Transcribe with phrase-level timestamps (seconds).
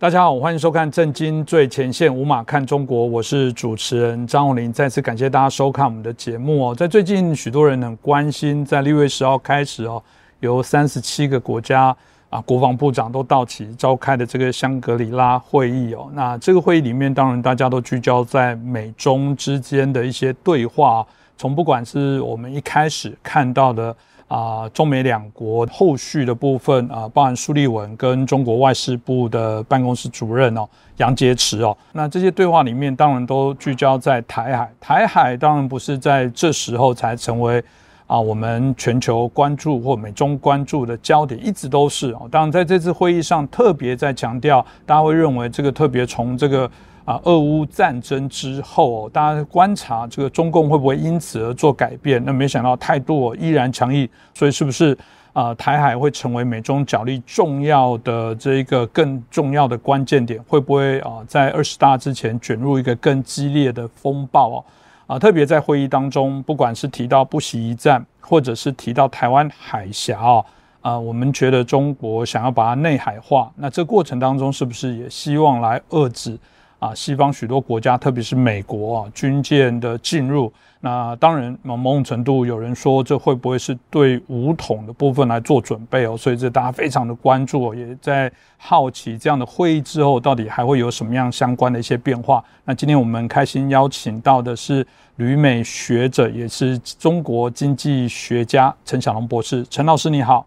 [0.00, 4.72] 大家好，欢迎收看《震惊最前线》，无马看中国，我是主持人张宏林。
[4.72, 6.74] 再次感谢大家收看我们的节目哦。
[6.74, 10.02] 在最近，许多人很关心，在六月十号开始哦，
[10.38, 11.94] 由三十七个国家
[12.30, 16.08] 啊国防部长都到齐召开的这个香格里拉会议哦。
[16.14, 23.94] 那这个会议里面，当然大家都聚焦在美中之间的一些对话，从不管是我们一开始看到的。
[24.30, 30.64] 啊，中美两国后续的部分啊，包含苏利文跟中国外事部的办公室主任哦，
[30.98, 37.60] 杨洁篪哦，那这些对话里面当然都聚焦在台海，台海当然不是在这时候才成为
[38.06, 42.28] 啊我们全球关注或美中关注的焦点，一直都是哦。
[42.30, 46.70] 当然在这次会议上特别在强调，大家会认为这个特别从这个。
[47.10, 52.24] 啊，俄乌战争之后，大家观察这个中共会不会因此而做改变？
[52.24, 54.96] 那没想到态度依然强硬，所以是不是
[55.32, 55.52] 啊？
[55.54, 60.40] 台海会成为美中角力重要的这一个更重要的关键点？
[60.46, 64.64] 会不会啊，在二十大之前卷入一个更激烈的风暴哦？
[65.08, 70.46] 啊，特别在会议当中，不管是提到不惜一战，或者是提到台湾海峡哦，
[70.80, 76.38] 啊，我们觉得中国想要把它内海化，那这过程当中是不是也希望来遏制？
[76.80, 80.50] 啊，西方许多国家，特别是美国啊，军舰的进入，
[80.80, 86.16] 那当然某某种程度，有人说这会不会是对武统的部分来做准备哦？
[86.16, 92.42] 所以这大家非常的关注，也在好奇这样的会议之后，到底还会有什么样相关的一些变化。
[92.64, 94.86] 那今天我们开心邀请到的是
[95.16, 99.62] 旅美学者，也是中国经济学家陈小龙博士。
[99.68, 100.46] 陈老师你好，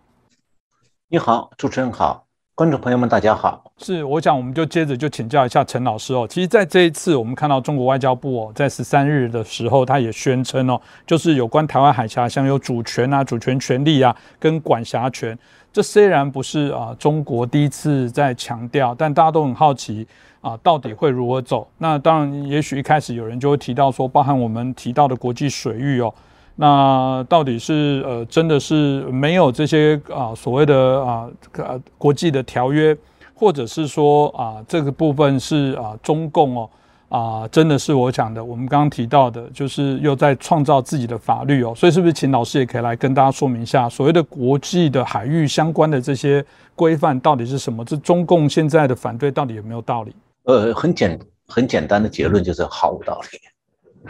[1.09, 2.26] 你好，主持人好。
[2.55, 3.63] 观众朋友们，大家好。
[3.79, 6.27] 是，我想我们就接着就请教一下陈老师哦。
[6.29, 15.36] 其实，在这一次，我们看到中国外交部哦，在十三日的时候，他也宣称哦，就是有关台湾海峡享有主权啊、主权权利啊、跟管辖权。
[15.71, 20.08] 这虽然不是啊中国第一次在强调，但大家都很好奇
[20.39, 21.67] 啊，到底会如何走？
[21.80, 26.13] 那当然，也许一开始有人就会提到说，包含我们提到的国际水域哦。
[26.55, 32.95] 那到底是呃，真的是没有这些啊所谓的啊呃国际的条约，
[33.33, 36.69] 或者是说啊这个部分是啊中共哦
[37.09, 47.83] 啊真的是我讲的，我们刚刚提到的，就是又在创造自己的法律哦，所以是不是请老师也可以来跟大家说明一下，所谓的国际的海域相关的这些规范到底是什么？
[47.83, 50.15] 这中共现在的反对到底有没有道理？
[50.43, 53.39] 呃，很简很简单的结论就是毫无道理。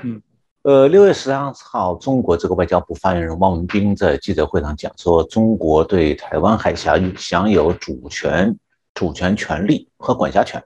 [0.03, 0.21] 嗯。
[0.63, 8.57] 呃，六月十三号，中国这个外交部发言人汪文斌在记者会上讲说，中国对台湾海峡享有主权、
[8.93, 10.63] 主权权利和管辖权。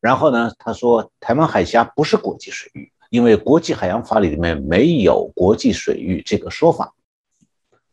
[0.00, 6.94] 然后呢，他说台湾海峡不是国际水域，因为国际海洋法里面没有国际水域这个说法。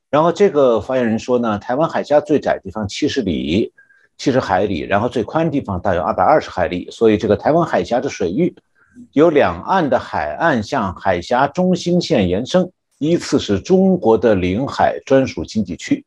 [0.09, 3.73] 然后这个发言人说呢，台湾海峡最窄地方七十里，
[4.17, 8.55] 七十海里，然后最宽地方大约二百二十海里，所以这个台湾海峡的水域。
[9.11, 16.05] 由两岸的海岸向海峡中心线延伸，依次是中国的领海专属经济区。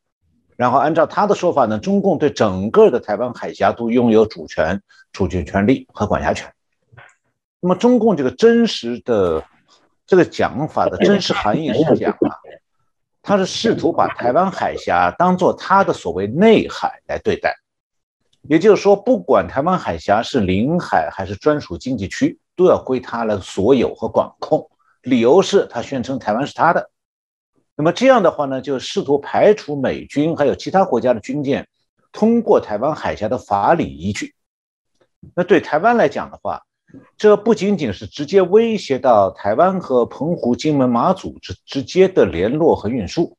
[0.57, 4.83] 然后按照他的说法呢，中共对整个的台湾海峡都拥有主权、
[5.13, 6.53] 主权权利和管辖权。
[7.61, 9.45] 那么中共这个真实的
[10.07, 12.35] 这个讲法的真实含义是讲啊，
[13.23, 17.55] 他是试图把台湾海峡当做他的所谓内海来对待，
[18.43, 22.39] 也就是说，不管台湾海峡是领海还是专属经济区。
[22.59, 24.69] 都要归他来所有和管控，
[25.03, 26.91] 理由是他宣称台湾是他的。
[27.77, 31.69] 那么这样的话呢，就试图排除美军还有其他国家的军舰
[32.11, 34.35] 通过台湾海峡的法理依据。
[35.37, 36.61] 那对台湾来讲的话，
[37.17, 43.37] 这不仅仅是直接威胁到台湾和澎湖、金门、马祖之直接的联络和运输，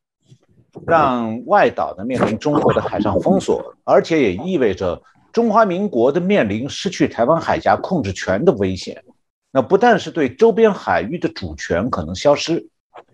[0.87, 5.01] 让外岛呢面临中国的海上封锁，而且也意味着。
[5.31, 9.03] 中华民国的面临失去台湾海峡控制权的危险，
[9.51, 12.67] 那不但是对周边海域的主权可能消失，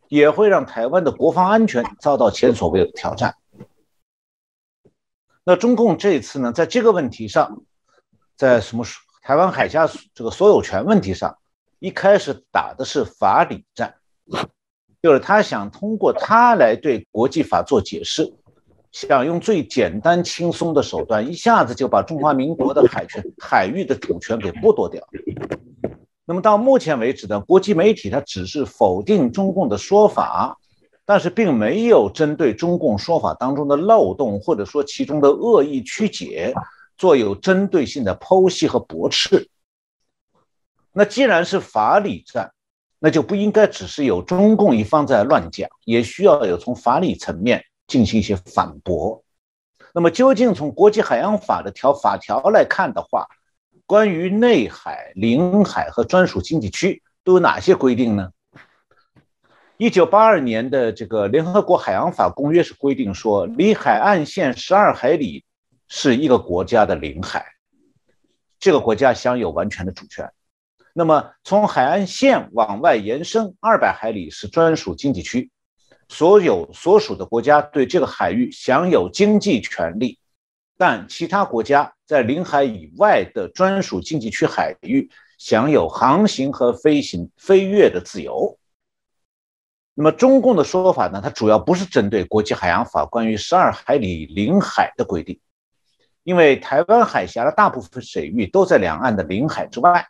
[0.07, 3.35] 也会让台湾的国防安全遭到前所未有的挑战。
[5.43, 7.61] 那中共这次呢，在这个问题上，
[8.35, 8.85] 在什么
[9.21, 11.37] 台湾海峡这个所有权问题上，
[11.79, 13.93] 一开始打的是法理战，
[15.01, 18.33] 就是他想通过他来对国际法做解释。
[18.95, 25.05] 想用最简单轻松的手段， 一下子就把中华民国的海权、 海域的主权给剥夺掉。
[26.23, 30.57] 那么到目前为止呢，国际媒体它只是否定中共的说法，
[31.03, 36.53] 但是并没有针对中共说法当中的漏洞，或者说其中的恶意曲解，
[36.97, 39.49] 做有针对性的剖析和驳斥。
[40.93, 42.49] 那既然是法理战，
[42.99, 47.61] 那就不应该只是有中共一方在乱讲，也需要有从法理层面。
[47.87, 49.23] 进行一些反驳，
[49.93, 53.27] 那么，究竟从国际海洋法的条法条来看的话，
[53.85, 58.31] 关于内海、领海和专属经济区都有哪些规定呢？
[59.77, 65.45] 一九八二年的这个联合国海洋法公约是规定说，离海岸线十二海里
[65.87, 67.45] 是一个国家的领海，
[68.59, 70.31] 这个国家享有完全的主权。
[70.93, 75.51] 那么从海岸线往外延伸二百海里是专属经济区，
[76.07, 80.19] 所有所属的国家对这个海域享有经济权利，
[80.77, 88.57] 但其他国家在领海以外的专属经济区海域享有航行和飞行、飞越的自由。
[89.93, 91.21] 那么中共的说法呢？
[91.23, 95.39] 它主要不是针对国际海洋法关于十二海里领海的规定，
[96.23, 100.07] 因为台湾海峡的大部分水域都在两岸的领海之外。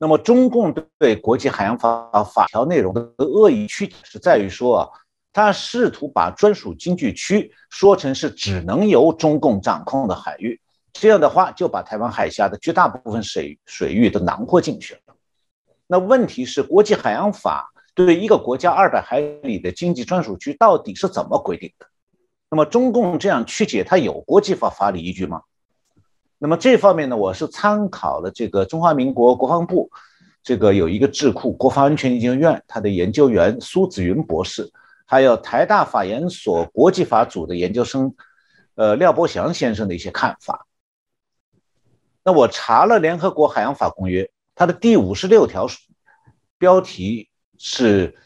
[0.00, 4.88] 那么中共对国际海洋法法条内容的恶意曲解是在于说啊，
[5.30, 10.58] 他试图把专属经济区说成是只能由中共掌控的海域，
[10.94, 15.14] 这样的话就把台湾海峡的绝大部分水水域都囊括进去了。
[15.86, 17.70] 那问题是国际海洋法。
[17.92, 21.86] 对一个国家二百海里的经济专属区到底是怎么规定的？
[22.48, 25.42] 那么中共这样曲解，它有国际法法理依据吗？
[26.42, 29.90] 那么这方面呢，我是参考了这个中华民国国防部
[30.42, 34.72] 这个有一个智库国防安全研究院，他的研究员苏子云博士，
[35.04, 38.14] 还有台大法研所国际法组的研究生，
[38.74, 40.66] 呃廖伯祥先生的一些看法。
[42.24, 45.68] 那我查了联合国海洋法公约，它的第五十六条
[46.58, 47.28] 标题。
[47.62, 48.16] 是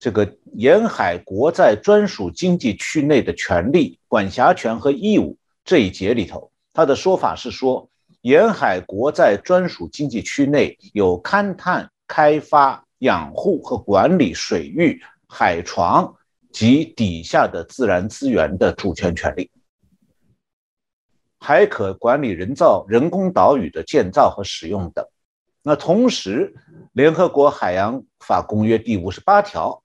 [0.00, 7.88] 这个沿海国在专属经济区内的权利、管辖权和义务这一节里头，他的说法是说，
[8.22, 16.14] 沿海国在专属经济区内有勘探、开发、养护和管理水域、海床
[16.52, 19.50] 及底下的自然资源的主权权利，
[21.38, 25.04] 还可管理人造人工岛屿的建造和使用等。
[25.62, 26.54] 那同时，
[26.92, 29.82] 联合国海洋法公约第五十八条，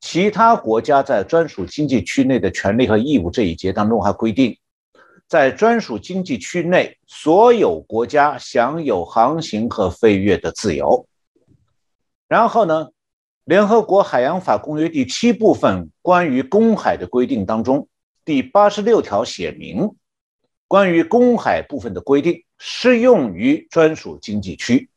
[0.00, 4.58] 其他国家在专属经济区内的权利和义务这一节当中还规定，
[5.28, 11.08] 在专属经济区内，所有国家享有航行和飞越的自由。
[12.28, 12.90] 然后呢，
[13.44, 17.88] 联合国海洋法公约第七部分关于公海的规定当中，
[18.24, 19.96] 第八十六条写明，
[20.68, 24.88] 关于公海部分的规定适用于专属经济区。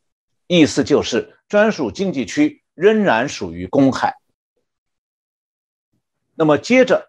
[0.48, 4.16] 意思就是，专属经济区仍然属于公海。
[6.36, 7.09] 那么接着，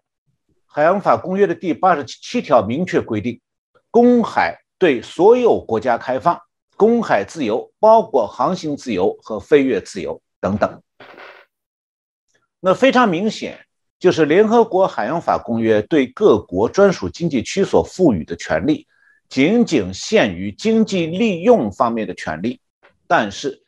[0.73, 3.41] 海洋法公约》的第八十七条明确规定，
[3.89, 6.39] 公海对所有国家开放，
[6.77, 10.81] 公海自由包括航行自由和飞越自由等等。
[12.61, 13.59] 那非常明显，
[13.99, 18.87] 就是联合国海洋法公约对各国专属经济区所赋予的权利，
[19.27, 22.61] 仅仅限于经济利用方面的权利。
[23.07, 23.61] 但是，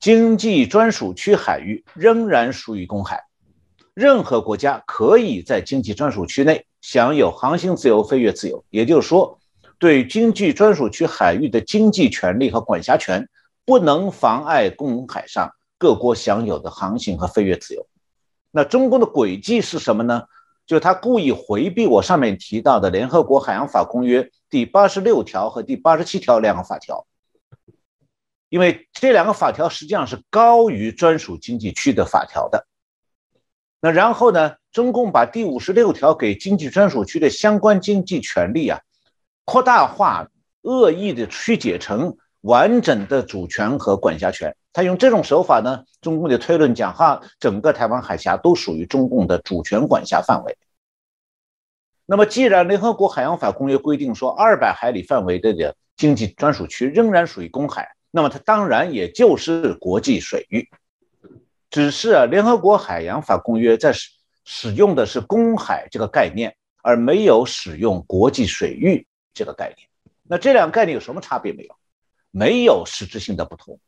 [0.00, 3.22] 经济专属区海域仍然属于公海，
[4.00, 8.64] 任何国家可以在经济专属区内享有航行自由、飞越自由。
[8.70, 9.38] 也就是说，
[9.78, 13.28] 对经济专属区海域的经济权利和管辖权
[13.66, 17.86] 不能妨碍公海上各国享有的航行和飞越自由。
[18.50, 20.22] 那中共的轨迹是什么呢？
[20.66, 27.06] 就是他故意回避我上面提到的联合国海洋法公约第八十六条和第八十七条两个法条。
[28.48, 32.66] 因为这两个法条实际上是高于专属经济区的法条的。
[33.80, 34.54] 那然后呢？
[34.72, 38.78] 中共把第五十六条给经济专属区的相关经济权利啊，
[39.44, 40.28] 扩大化、
[40.62, 44.54] 恶意的曲解成完整的主权和管辖权。
[44.72, 50.56] 他用这种手法呢，中共的推论讲哈，整个台湾海峡都属于中共的主权管辖范围。
[52.06, 57.88] 那么，既然联合国海洋法公约规定说，二百海里范围的的经济专属区仍然属于公海。
[58.12, 60.68] 那么它当然也就是国际水域，
[61.70, 64.10] 只是啊，联合国海洋法公约在使
[64.44, 69.88] 使用的是公海这个概念，而没有使用国际水域这个概念。
[70.24, 71.74] 那这两个概念有什么差别没有？
[72.32, 73.78] 没有实质性的不同。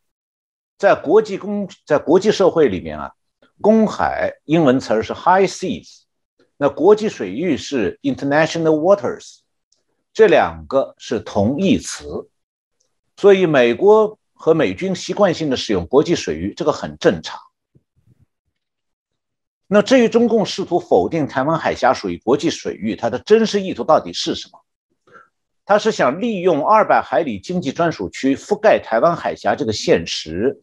[0.79, 3.12] 在国际公在国际社会里面啊，
[3.61, 6.03] 公海英文词儿是 high seas，
[6.57, 9.39] 那国际水域是 international waters，
[10.12, 12.29] 这两个是同义词。
[13.17, 17.41] 所以，美国和美军习惯性的使用国际水域，这个很正常。
[19.75, 24.61] 那至于中共试图否定台湾海峡属于国际水域，它的真实意图到底是什么？
[25.64, 30.61] 他是想利用二百海里经济专属区覆盖台湾海峡这个现实，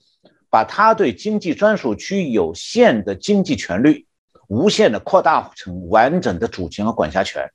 [0.52, 4.06] 把他对经济专属区有限的经济权利
[4.48, 7.50] 无限的扩大成完整的主权和管辖权，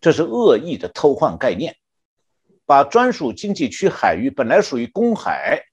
[0.00, 1.74] 这是恶意的偷换概念，
[2.64, 5.64] 把专属经济区海域本来属于公海，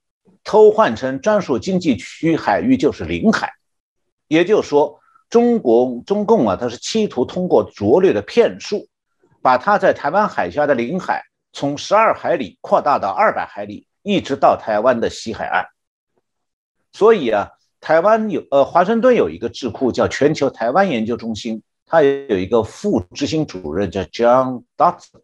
[0.42, 3.52] 偷换成专属经济区海域就是领海。
[4.26, 4.99] 也就是说，
[5.30, 8.88] 中国中共啊，他是企图通过拙劣的骗术，
[9.40, 11.22] 把他在台湾海峡的领海
[11.52, 15.64] 从十二海里扩大到二百海里，一直到台湾的西海岸。
[16.92, 17.48] 所以啊，
[17.80, 25.20] 台湾有呃，华盛顿有一个智库叫全球台湾研究中心，它也有一个副执行主任叫 John Dodson，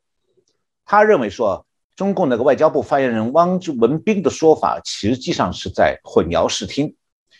[0.84, 6.94] 他认为说，中共那个外交部发言人汪文斌的说法实际上是在混淆视听，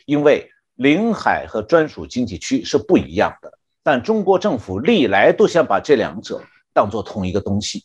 [0.05, 0.51] 因为。
[0.77, 3.53] 领海和专属经济区是不一样的，
[3.83, 6.41] 但中国政府历来都想把这两者
[6.73, 7.85] 当做同一个东西。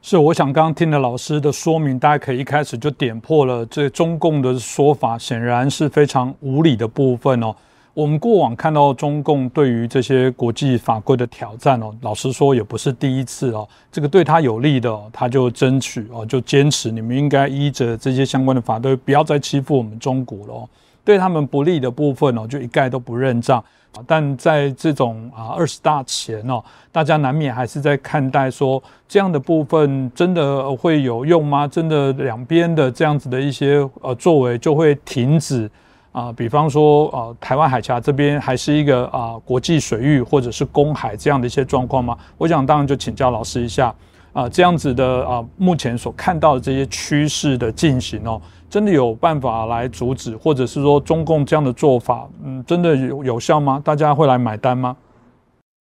[0.00, 7.52] 是，我想刚刚听了老师的说明，大家可以一开始就点破了这中共的说法，显然是非常无理的部分哦。
[7.92, 13.66] 我们过往看到中共对于这些国际法规的挑战哦，老实说也不是第一次哦。
[13.90, 20.68] 这个对他有利的，他就争取哦，就坚持你们应该依着这些相关的法规，不要再欺负我们中国了。
[21.06, 23.64] 对他们不利的部分哦，就一概都不认账。
[24.06, 31.66] 但在这种啊二十大前哦，大家难免还是在看待说这样的部分真的会有用吗？
[31.66, 35.70] 真的两边的这样子的一些呃作为就会停止
[36.12, 36.30] 啊？
[36.32, 42.18] 比方说啊，台湾海峡这边还是一个啊国际水域或者是公海这样的一些状况吗？
[42.36, 43.94] 我想当然就请教老师一下
[44.36, 48.38] 啊，这样子的啊目前所看到的这些趋势的进行哦。
[48.68, 53.80] 真的有办法来阻止，或者是说中共这样的做法，嗯，真的有有效吗？
[53.82, 54.94] 大家会来买单吗？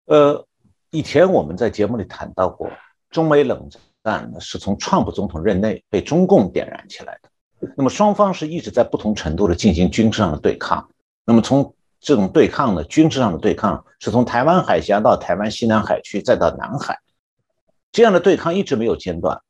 [0.05, 0.45] 呃，
[0.91, 2.69] 以前我们在节目里谈到过，
[3.09, 3.67] 中美冷
[4.03, 7.69] 战是从川普总统任内被中共点燃起来的。
[7.75, 10.87] 那么双方是一直在不同程度的进行军事上的对抗。
[11.25, 16.97] 那么从这种对抗呢，军事上的对抗是从台湾海峡到台湾西南海区，再到南海，
[17.95, 19.41] 这样的对抗一直没有间断。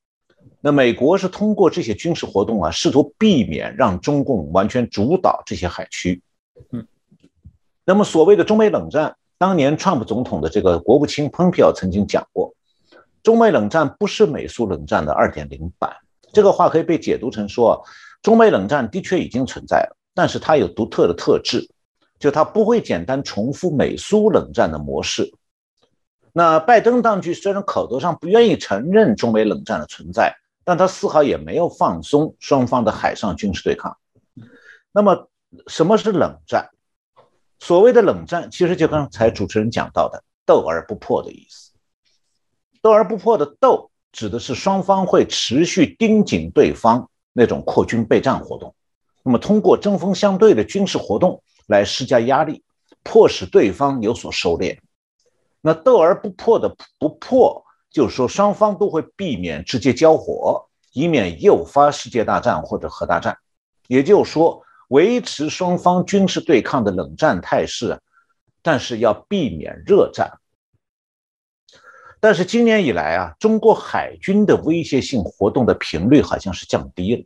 [0.61, 6.21] 那美国是通过这些军事活动啊，试图避免让中共完全主导这些海区。
[6.69, 6.85] 嗯，
[7.83, 12.53] 那么所谓的中美冷战，当年川普总统的这个国务卿蓬佩奥曾经讲过，
[13.23, 15.91] 中美冷战不是美苏冷战的二点零版。
[16.31, 17.83] 这个话可以被解读成说，
[18.21, 21.67] 中美冷战的确已经存在了，但是它有独特的特质，
[22.19, 25.33] 就它不会简单重复美苏冷战的模式。
[26.38, 30.36] 那拜登当局虽然口头上不愿意承认中美冷战的存在。
[30.68, 33.96] 但他丝毫也没有放松双方的海上军事对抗。
[34.92, 35.30] 那么，
[35.68, 36.72] 什么是冷战？
[37.60, 41.72] 所谓的冷战，其实就刚才主持人讲到的“斗而不破”的意思。
[42.82, 48.74] 斗而不破的“斗”指的是双方会持续盯紧对方那种扩军备战活动，
[49.22, 52.63] 那么通过针锋相对的军事活动来施加压力，
[53.04, 54.80] 迫使对方有所收敛。
[55.65, 57.65] 那斗而不破的“不破”。
[57.89, 63.36] 就是说，双方都会避免直接交火，以免诱发世界大战或者核大战。
[63.88, 68.00] 也就是说，维持双方军事对抗的冷战态势，
[68.62, 70.39] 但是要避免热战。
[72.19, 77.24] 但是今年以来啊，中国海军的威胁性活动的频率好像是降低了。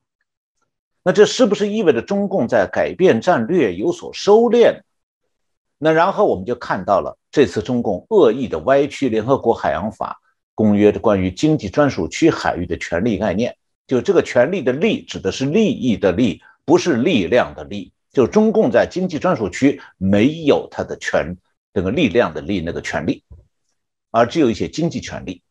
[1.03, 4.81] 那这是不是意味着中共在改变战略，有所收敛？
[5.79, 10.19] 那然后我们就看到了这次中共恶意的歪曲联合国海洋法。
[10.53, 13.55] 公约的关于经济专属区海域的权利概念，
[13.87, 17.93] 就这个权利的利指的是利益的利，不是力量的力。
[18.11, 21.33] 就中共在经济专属区没有它的权，
[21.73, 23.23] 这个力量的力那个权利，
[24.11, 25.41] 而只有一些经济权利。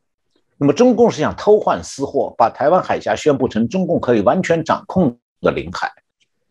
[0.58, 5.90] 那么中共是想偷换私货，把台湾海峡宣布成中共可以完全掌控的领海。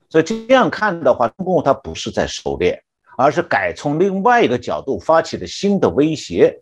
[0.10, 2.80] 所以这样看的话，中共它不是在收敛，
[3.18, 6.62] 而是改从另外一个角度发起了新的威胁。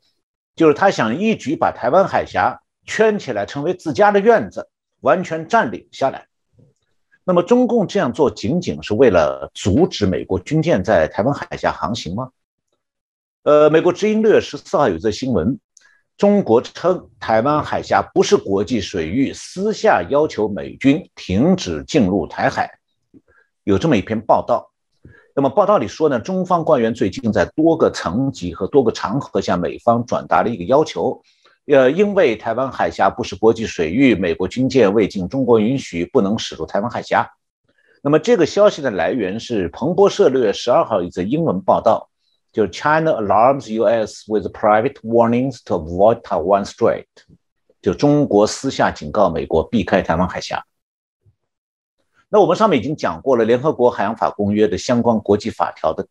[0.55, 4.69] 就是他想一举把台湾海峡圈起来，成为自家的院子，
[5.01, 6.25] 完全占领下来。
[7.25, 12.29] 那么，中共这样做仅仅是为了阻止美国军舰在台湾海峡航行吗？
[13.43, 15.59] 呃，美国《之音六月十四号有则新闻，
[16.17, 22.79] 中国称台湾海峡不是国际水域，私下要求美军停止进入台海，
[23.65, 24.71] 有这么一篇报道。
[25.37, 31.21] 那么报道里说呢，中方官员最近在多个层级和多个场合向美方转达了一个要求，
[31.67, 37.29] 呃，因为台湾海峡不是国际水域，美国军舰未经中国允许不能驶入台湾海峡。
[38.01, 42.07] 那么这个消息的来源是彭博社六月十二号一则英文报道，
[42.53, 44.23] 就 China alarms U.S.
[44.31, 47.07] with private warnings to avoid Taiwan Strait，
[47.81, 50.63] 就中国私下警告美国避开台湾海峡。
[52.27, 56.05] 那我们上面已经讲过了联合国海洋法公约的相关国际法条的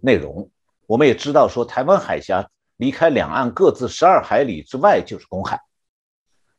[0.00, 0.50] 内容，
[0.86, 5.60] 我们也知道说台湾海峡离开两岸各自十二海里之外就是公海。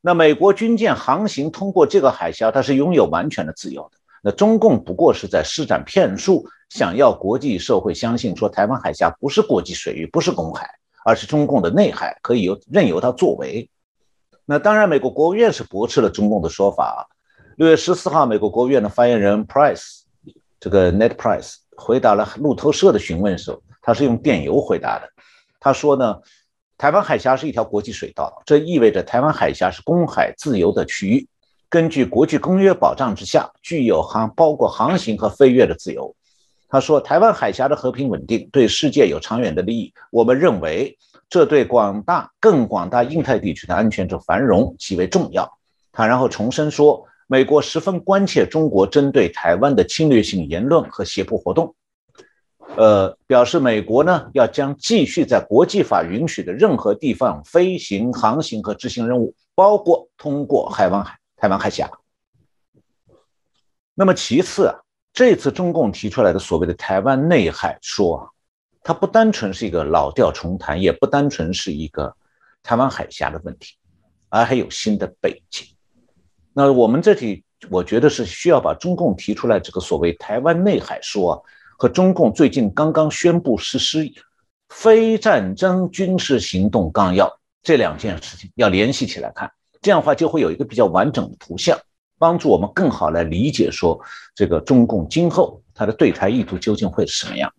[0.01, 3.97] 那美国军舰航行通过这个海峡，它是拥有完全的自由的。
[4.21, 10.69] 那中共不过是在施展骗术，想要国际社会相信说台湾海峡不是国际水域，不是公海，
[11.05, 13.69] 而是中共的内海，可以由任由它作为。
[14.45, 17.09] 那当然，美国国务院是驳斥了中共的说法。
[17.55, 20.01] 六月十四号，美国国务院的发言人 Price，
[20.59, 25.07] 这个 Net Price 回答了路透社的询问时候，他是用电邮回答的。
[25.59, 26.19] 他说呢。
[26.75, 31.25] 台湾海峡是一条国际水道，这意味着台湾海峡是公海自由的区域。
[31.69, 36.13] 根据国际公约保障之下，具有航包括航行和飞跃的自由。
[36.67, 39.93] 他说，台湾海峡的和平稳定对世界有长远的利益。
[40.11, 40.97] 我们认为，
[41.29, 45.49] 这对广大更广大印太地区的安全和繁荣极为重要。
[45.93, 51.73] 他然后重申说，美国十分关切中国针对台湾的侵略性言论和胁迫活动。
[52.77, 61.89] 呃，表示美国呢要将继续在国际法允许的任何地方飞行、航行和执行任务，包括通过海湾海、台湾海峡。
[63.95, 64.75] 那么其次啊，
[65.11, 68.31] 这次中共提出来的所谓的台湾内海说，
[68.83, 72.15] 它不单纯是一个老调重弹，也不单纯是一个
[72.61, 73.73] 台湾海峡的问题，
[74.29, 75.65] 而还有新的背景。
[76.53, 81.43] 那我们这里我觉得是需要把中共提出来这个所谓台湾内海说。
[81.75, 84.09] 和中共最近刚刚宣布实施
[84.69, 91.77] 非战争军事行动纲要这两件事情要联系起来看，这样的话就会有一个比较完整的图像，
[92.19, 93.99] 帮助我们更好来理解说
[94.33, 97.51] 这个中共今后它的对台意图究竟会是什么样。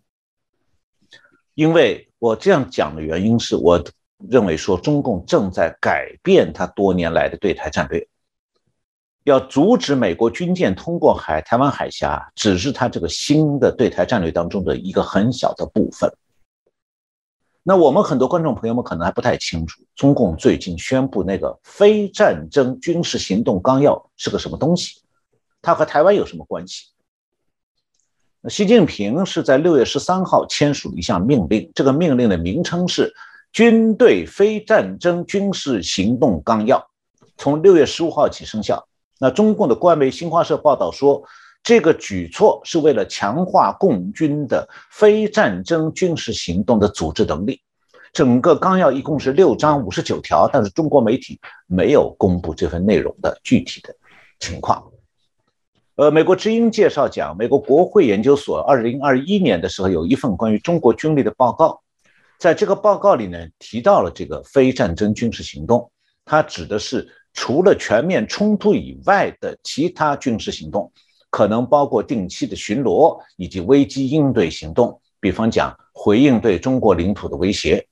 [1.53, 3.83] 因为我这样讲的原因是我
[4.27, 8.07] 认为说中共正在改变它多年来的对台战略。
[9.25, 16.07] 要阻止美国军舰通过海台湾海峡，只是他这个新的对台战略当中的一个很小的部分。
[17.63, 25.01] 那我们很多观众朋友们可能还不太清楚，中共最近宣布那个非战争军事行动纲要是个什么东西，
[25.59, 26.85] 它和台湾有什么关系？
[28.41, 33.09] 那习近平是在六月十三号签署了一项命令，这个命令的名称是
[33.51, 36.77] 《军队非战争军事行动纲要》，
[37.37, 38.87] 从六月十五号起生效。
[39.17, 41.23] 那中共的官媒新华社报道说，
[41.63, 47.61] 这个举措是为了强化共军的非战争军事行动的组织能力。
[48.11, 53.95] 整个纲要一共是六章五十九条，但是中国媒体没有公布这份内容的具体的
[54.39, 54.83] 情况。
[55.95, 61.81] 呃，美国之音介绍讲，美国国会研究所二零二一年的时候有一份关于中国军力的报告，
[62.37, 65.89] 在这个报告里呢提到了这个非战争军事行动，
[66.25, 67.07] 它指的是。
[67.35, 70.91] 除了全面冲突以外的其他军事行动，
[71.29, 77.87] 可能包括定期的巡逻以及危机应对行动，比方讲回应对中国领土的威胁。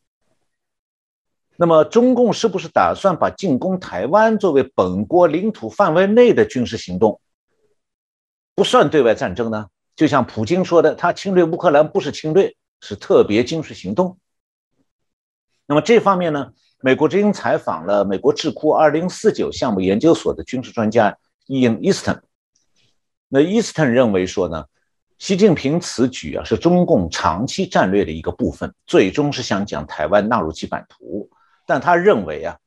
[1.58, 7.22] 那么，中共是不是打算把进攻台湾作为本国领土范围内的军事行动，
[8.56, 9.68] 不算对外战争呢？
[9.96, 14.18] 就像普京说的，他侵略乌克兰不是侵略，是特别军事行动。
[15.68, 16.54] 那么这方面呢？
[16.86, 22.22] 美国之音采访了美国智库二零四九项目研究所的军事专家伊恩·伊斯顿。
[23.30, 24.66] 那伊斯顿认为说呢，
[25.18, 31.30] 习近平此举啊是中共长期战略的一个部分，最终是想将台湾纳入其版图。
[31.66, 32.58] 但他认为啊，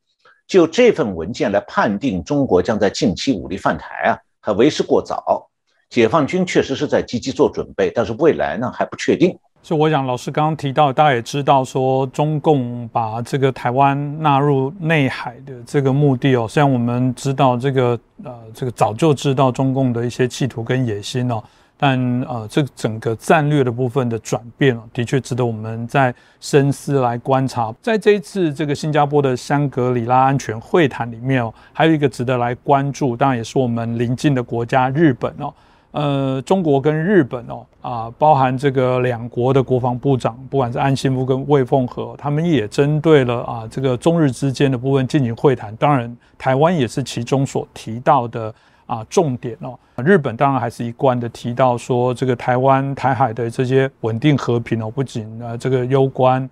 [0.46, 5.50] 就这份文件来判定中国将在近期武力犯台啊，还为时过早。
[5.90, 9.38] 解放军确实是在积极做准备，但是未来呢还不确定。
[9.62, 21.42] 所以我想，老师刚刚提到，大家也知道，说中共把这个台湾纳入内海的这个目的哦，虽然我们知道这个呃，这个早就知道中共的一些企图跟野心哦，
[21.77, 27.75] 但呃，这整个战略的部分的转变哦，的确值得我们在深思来观察。
[27.83, 35.53] 在这一次这个新加坡的香格里拉安全会谈里面哦，还有一个值得来关注，当然也是我们邻近的国家日本哦。
[35.96, 45.74] 呃，中国跟日本哦，啊，包含这个两国的国防部长，不管是安信夫跟魏凤和，他们也针对了啊这个中日之间的部分进行会谈。
[45.76, 48.54] 当然，台湾也是其中所提到的
[48.85, 49.74] 啊重点哦。
[50.04, 56.46] 日本当然还是一贯的提到说，这个台湾台海的这些稳定和平哦，不仅啊这个攸关。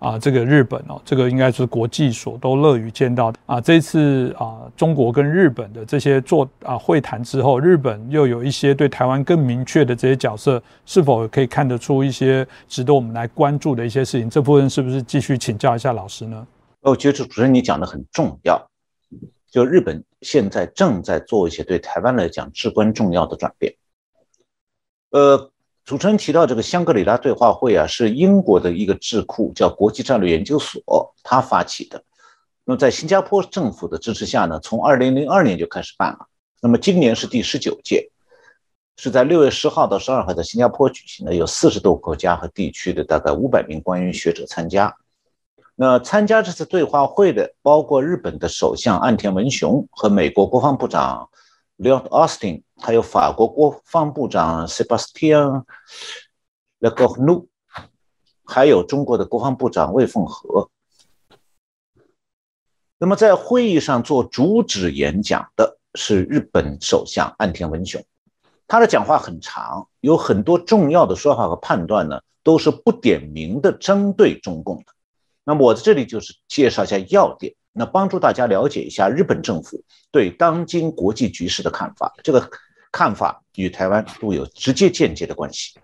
[0.00, 3.60] 啊，这个日本哦，这个应该是国际所都乐于见到的啊。
[3.60, 14.30] 这次啊，中国跟日本的这些做啊会谈之后，日本又有一些对台湾更明确的这些角色，是否可以看得出一些值得我们来关注的一些事情？
[14.30, 16.46] 这部分是不是继续请教一下老师呢？
[16.80, 18.58] 我觉得主持人你讲的很重要，
[19.50, 23.74] 就日本现在正在做一些对台湾来讲至关重要的转变。
[25.10, 25.49] 呃。
[25.90, 32.00] 主持人提到这个香格里拉对话会啊，是英国的一个智库叫国际战略研究所，他发起的。
[32.64, 36.28] 那么在新加坡政府的支持下呢，从二零零二年就开始办了。
[36.62, 38.08] 那么今年是第十九届，
[38.98, 44.94] 是在六月十号到十二号在新加坡举行的，有四十多个国家和地区的大概五百名官员学者参加。
[45.74, 51.28] 那参加这次对话会的包括日本的首相岸田文雄和美国国防部长
[51.80, 55.64] Lloyd Austin，还有法国国防部长 Sebastian
[56.78, 57.46] Lecornu，
[58.44, 60.68] 还有中国的国防部长魏凤和。
[62.98, 68.04] 那么在会议上做主旨演讲的是日本首相岸田文雄，
[68.66, 74.92] 他的讲话很长，有很多重要的说法和判断呢，都是不点名的针对中共的。
[75.44, 82.12] 那么我在这里就是介绍一下要点，那帮助大家了解一下日本政府对当今国际局势的看法。
[82.22, 82.50] 这个
[82.92, 85.78] 看法与台湾都有直接间接的关系。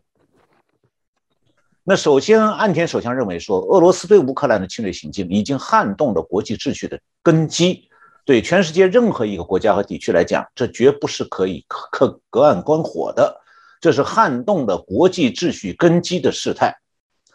[1.88, 7.88] 那首先，岸田首相认为说，俄罗斯对乌克兰的侵略行径已经撼动了国际秩序的根基，
[8.24, 13.40] 对全世界任何一个国家和地区来讲，这绝不是可以可可隔岸观火的，
[13.80, 16.74] 这是撼动了国际秩序根基的事态。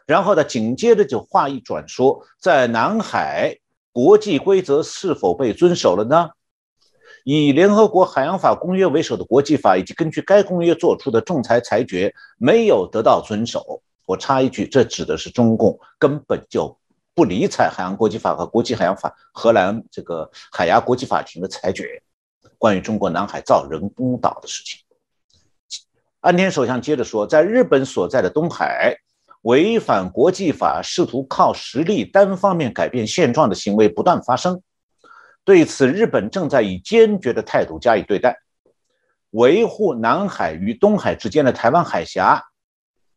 [0.05, 3.57] 然后呢，紧接着就话一转说，在南海，
[3.91, 6.29] 国际规则是否被遵守了呢？
[7.23, 13.81] 以联合国海洋法公约为首的国际法，以及根据该公约作出的仲裁裁决，没有得到遵守。
[14.05, 16.75] 我插一句，这指的是中共根本就
[17.13, 22.01] 不理睬海洋国际法和国际海洋法、荷兰这个海牙国际法庭的裁决，
[22.57, 24.79] 关于中国南海造人工岛的事情。
[26.21, 28.97] 安田首相接着说，在日本所在的东海，
[29.41, 34.61] 违反国际法、试图靠实力单方面改变现状的行为不断发生，
[35.43, 38.37] 对此，日本正在以坚决的态度加以对待，
[39.31, 42.43] 维护南海与东海之间的台湾海峡。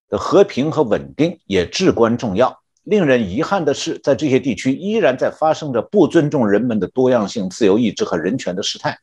[0.06, 2.60] 的和平和稳定也至关重要。
[2.82, 8.98] 令人遗憾的是，在这些地区依然在发生着不尊重人们的多样性、自由意志和人权的事态。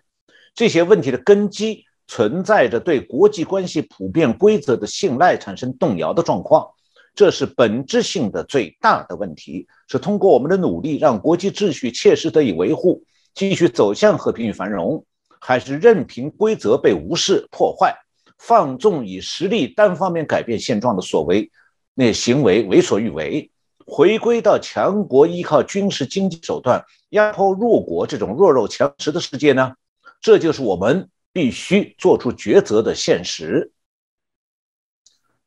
[0.54, 6.70] 这些问题的根基存在着对国际关系普遍规则的信赖产生动摇的状况。
[7.14, 9.68] 这是本质性的最大的问题。
[9.88, 15.06] 是通过我们的努力让国际秩序切实得以维护，继续走向和平与繁荣，
[15.40, 17.96] 还是任凭规则被无视破坏？
[18.38, 21.52] 放纵以实力单方面改变现状的所为，
[21.94, 23.52] 那行为为所欲为，
[23.86, 29.76] 回归到强国依靠军事经济手段压迫弱国这种弱肉强食的世界呢？
[30.22, 33.74] 这就是我们必须做出抉择的现实。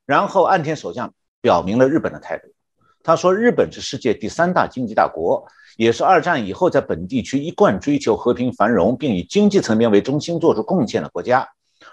[0.05, 1.15] 然后岸田首相
[1.45, 2.49] 表明了日本的态度，
[3.03, 11.47] 他说：“日本是世界第三大经济大国，也是二战以后在本地区一贯追求和平繁荣，并以经济层面为中心做出贡献的国家。”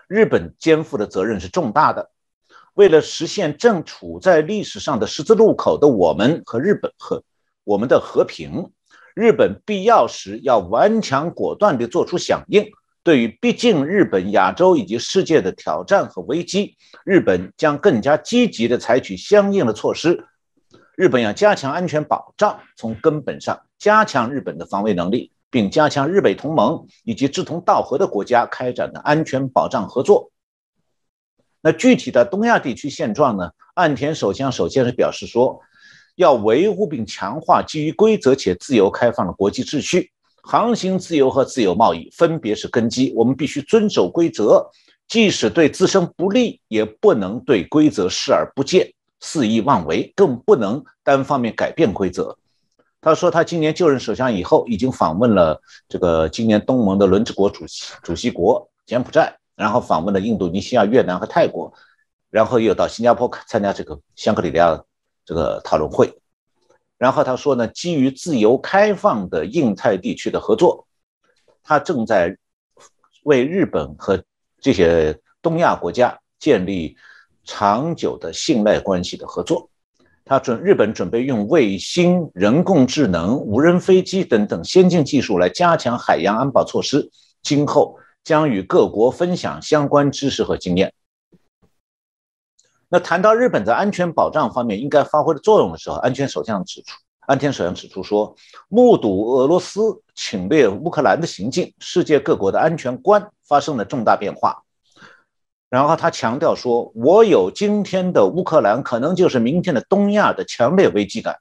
[0.07, 2.11] 日本肩负的责任是重大的。
[2.75, 7.21] 为了实现正处在历史上的十字路口的我们和日本和
[7.65, 8.71] 我们的和平，
[9.13, 12.71] 日本必要时要顽强果断地做出响应。
[13.03, 20.27] 对于逼近日本、亚洲以及世界的挑战和危机，日本将更加积极地采取相应的措施。
[20.95, 25.31] 日本要加强安全保障，从根本上加强日本的防卫能力。
[25.53, 30.31] 并加强日美同盟以及志同道合的国家开展的安全保障合作。
[31.61, 33.51] 那具体的东亚地区现状呢？
[33.73, 35.59] 岸田首相首先是表示说，
[36.15, 43.13] 要维护并强化基于规则且自由开放的国际秩序，航行自由和自由贸易分别是根基。
[43.15, 44.69] 我们必须遵守规则，
[45.07, 52.37] 即使对自身不利，也不能对规则视而不见、肆意妄为，更不能单方面改变规则。
[53.01, 61.73] 他说，他今年就任首相以后，已经访问了这个今年东盟的轮值国主席主席国柬埔寨，然后访问了印度尼西亚、越南和泰国，
[62.29, 64.79] 然后又到新加坡参加这个香格里拉
[65.25, 66.13] 这个讨论会。
[67.01, 70.85] 然后他说呢，基于自由开放的印太地区的合作，
[71.63, 72.37] 他正在
[73.23, 74.23] 为日本和
[74.59, 76.95] 这些东亚国家建立
[77.43, 79.67] 长久的信赖关系的合作。
[80.25, 87.09] 他准日本准备用卫星、人工智能、无人飞机等等先进技术来加强海洋安保措施，
[87.41, 90.93] 今后将与各国分享相关知识和经验。
[92.93, 98.35] 那谈到日本在安全保障方面应该发挥的作用的时候，安全首相指出，安田首相指出说，
[98.67, 104.63] 目睹俄罗斯侵略乌克兰的行径，世界各国的安全观发生了重大变化。
[105.69, 111.37] 然后他强调说：“我有今天的乌克兰，可能就是明天的东亚的强烈危机感。”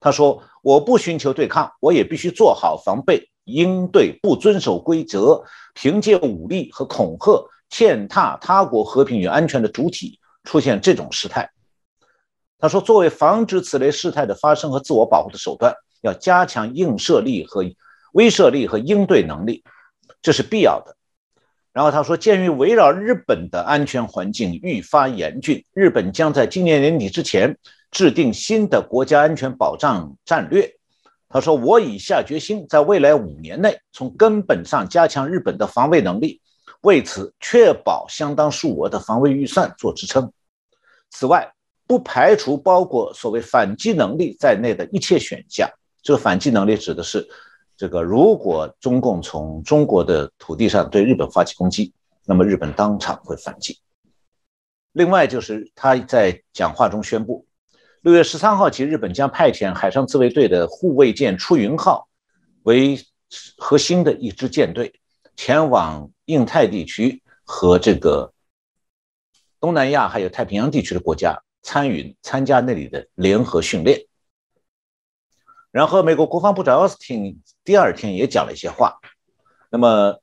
[0.00, 11.50] 他说：“我不寻求对抗，我也必须做好防备，应对不遵守规则、凭借武力和恐吓践踏他国和平与安全的主体，出现这种事态。
[12.58, 17.64] 他说，作为防止此类事态的发生和自我保护的手段，要加强映射力和
[18.12, 19.64] 威慑力和应对能力，
[20.20, 20.96] 这是必要的。
[21.72, 27.56] 然后他说，鉴于围绕日本的安全环境愈发严峻，日本将在今年年底之前
[27.90, 30.74] 制定新的国家安全保障战略。
[31.28, 36.40] 他说，我已下决心在未来五年内从根本上加强日本的防卫能力，
[36.82, 40.32] 为此确保相当数额的防卫预算做支撑。
[41.10, 41.52] 此外，
[41.86, 45.68] 不排除包括所谓反击能力在内的一切选项。
[46.02, 47.28] 这个反击能力指的是。
[47.76, 51.90] 这个如果中共从中国的土地上对日本发起攻击，
[52.26, 53.78] 那么日本当场会反击。
[54.92, 57.46] 另外，就是他在讲话中宣布，
[58.02, 62.06] 六月十三号起，日本将派遣海上自卫队的护卫舰出云号
[62.64, 63.00] 为
[63.56, 64.92] 核心的一支舰队，
[65.34, 68.32] 前往印太地区和这个
[69.58, 74.06] 东南亚还有太平洋地区的国家参与参加那里的联合训练。
[75.72, 78.98] 然后，美国国防部长奥斯汀第二天也讲了一些话。
[79.70, 80.20] 那么，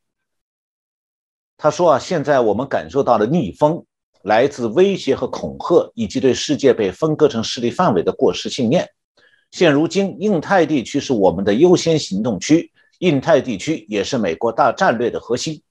[1.57, 3.85] 他说啊，现在我们感受到了逆风，
[4.23, 8.89] 来自威胁和恐吓，以及对世界被分割成势力范围的过时信念。
[9.51, 15.61] 现如今，印太地区是我们的优先行动区，印太地区也是美国大战略的核心。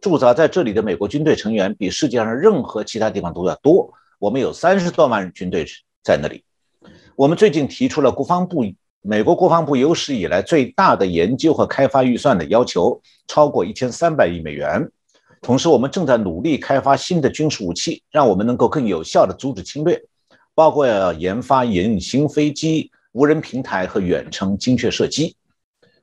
[0.00, 5.66] 驻扎在这里的美国军队成员比世界上任何其他地方都要多，我们有三十多万军队
[6.02, 6.44] 在那里。
[7.14, 8.64] 我们最近提出了国防部。
[9.08, 14.90] 美国国防部有史以来最大的研究和开发预算的要求，超过一千三百亿美元。
[15.42, 20.02] 同时，我们正在努力开发新的军事武器，让我们能够更有效地阻止侵略，
[20.56, 25.36] 包括要研发隐形飞机、无人平台和远程精确射击。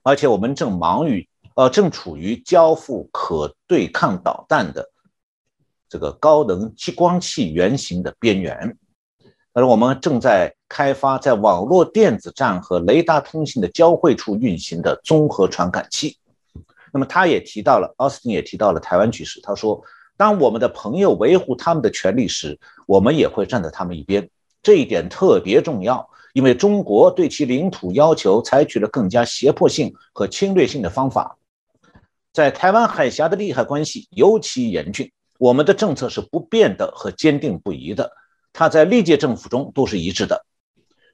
[0.01, 4.89] 而且，我们正忙于，呃，正处于交付可对抗导弹的
[5.87, 8.77] 这个高能激光器原型的边缘。
[9.53, 16.17] 而我们正在开发在网络电子站和雷达通信的交汇处运行的综合传感器。
[16.91, 19.39] 那么，他也提到了，奥斯汀也提到了台湾局势。
[19.41, 19.79] 他说，
[20.17, 24.27] 当我们的朋友维护他们的权利时，我们也会站在他们一边。
[24.63, 31.37] 这一点特别重要，因为中国对其领土要求采取了更加胁迫性和侵略性的方法。
[32.33, 38.11] 在台湾海峡的利害关系尤其严峻，我们的政策是不变的和坚定不移的。
[38.51, 40.43] 它在历届政府中都是一致的。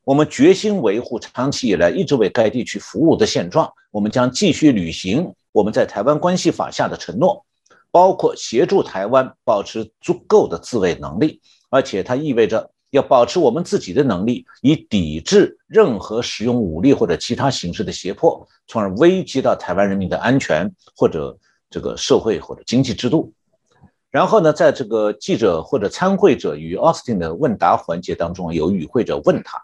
[0.05, 3.69] 我们决心维护长期以来一直为该地区服务的现状。
[3.91, 7.45] 我们将继续履行我们在《台湾关系法》下的承诺，
[7.91, 21.37] 包括协助台湾保持足够的自卫能力，而且它意味着要保持我们自己的能力，以抵制任何使用武力或者其他形式的胁迫，从而危及到台湾人民的安全或者
[21.69, 23.31] 这个社会或者经济制度。
[24.09, 29.61] 然后呢，在这个记者或者参会者与奥斯汀的问答环节当中，有与会者问他，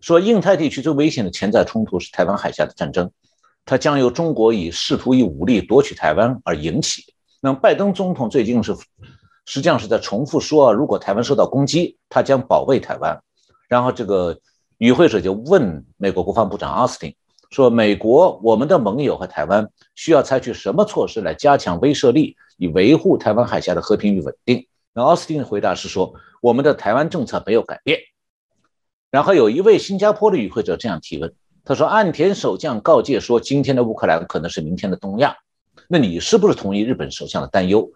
[0.00, 3.10] 说印太地区最危险的潜在冲突是台湾海峡的战争，
[3.66, 7.04] 它将由中国以试图以武力夺取台湾而引起。
[7.42, 8.74] 那么拜登总统最近是
[9.46, 13.18] 实际上是在重复说，如果台湾受到攻击，他将保卫台湾。
[13.68, 14.38] 然后这个
[14.76, 17.14] 与会者就问美国国防部长奥斯汀。
[17.50, 24.66] 说美国，我们的盟友和台湾需要采取什么措施来加强威慑力，以维护台湾海峡的和平与稳定？
[24.92, 28.00] 那奥斯汀的回答是说，我们的台湾政策没有改变。
[29.12, 31.32] 然后有一位新加坡的与会者这样提问，
[31.64, 35.36] 他说：“岸田首相告诫说，今天的乌克兰可能是明天的东亚。
[35.88, 37.88] 那你是不是同意日本首相的担忧？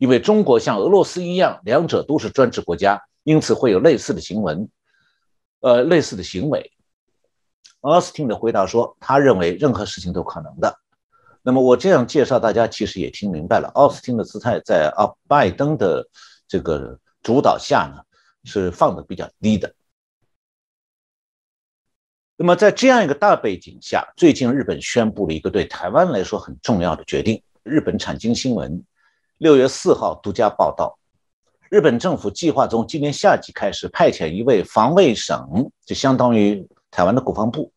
[0.00, 4.66] 因为中国像俄罗斯一样，两者都是专制国家，因此会有类似的行为，
[5.60, 6.72] 呃，类似的行为。”
[7.82, 10.74] 奥斯汀的回答说：“他认为任何事情都可能的。”
[11.44, 13.70] 那么我这样介绍，大家其实也听明白了。
[13.74, 16.08] 奥斯汀的姿态在啊拜登的
[16.48, 18.02] 这个主导下呢，
[18.44, 19.74] 是放的比较低的。
[22.36, 27.42] 那么在这样一个大背景下，最近日本宣布了一个对台湾来说很重要的决定。
[27.62, 28.82] 日本产经新闻
[29.40, 30.98] 六月四号独家报道，
[31.70, 36.68] 日本政府计划从今年夏季开始派遣一位防卫省，就相当于。
[36.90, 37.72] 台湾的国防部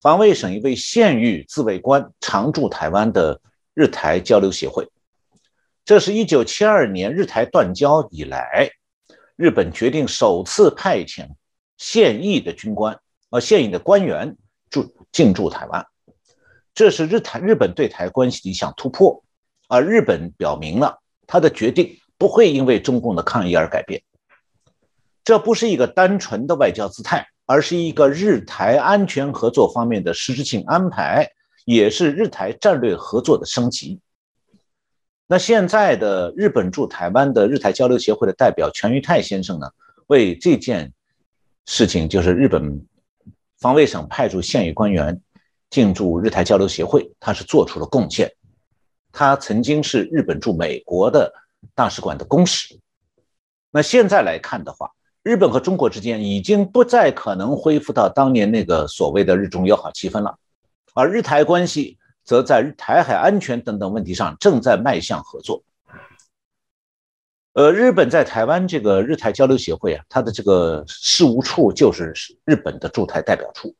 [0.00, 3.40] 防卫省一位现役自卫官常驻台湾的
[3.74, 4.88] 日台交流协会，
[5.84, 8.70] 这是一九七二年日台断交以来，
[9.34, 11.28] 日本决定首次派遣
[11.78, 12.96] 现役的军官
[13.30, 14.36] 呃现役的官员
[14.70, 15.84] 驻进驻台湾，
[16.72, 19.24] 这是日台日本对台关系的一项突破，
[19.68, 24.02] 而日本表明了他的决定不会因为中共的抗议而改变，
[25.22, 27.28] 这不是一个单纯的外交姿态。
[27.50, 31.30] 而是一个日台安全合作方面的实质性安排，
[31.64, 33.98] 也是日台战略合作的升级。
[35.26, 39.66] 那现在的日本驻台湾的日台交流协会的代表全玉泰先生呢，
[40.08, 40.92] 为这件
[41.64, 42.86] 事情，就是日本
[43.58, 45.18] 防卫省派驻现役官员
[45.70, 48.30] 进驻日台交流协会，他是做出了贡献。
[49.18, 51.32] 他曾经是日本驻美国的
[51.74, 52.78] 大使馆的公使。
[53.72, 54.92] 那现在来看的话，
[55.24, 60.38] 日本和中国之间已经不再可能恢复到当年那个所谓的日中友好气氛了，
[60.94, 61.98] 而日台关系。
[62.28, 65.62] 则在台海安全等等问题上正在迈向合作。
[67.54, 72.12] 呃，日本在台湾这个日台交流协会啊，它的这个事务处就是
[72.44, 73.74] 日本的驻台代表处。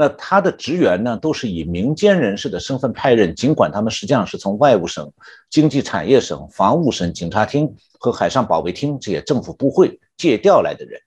[0.00, 5.12] 那他的职员呢，都是以民间人士的身份派任，尽管他们实际上是从外务省、
[5.50, 11.00] 经济产业省、防务省、警察厅和海上保卫厅这些政府部会借调来的人。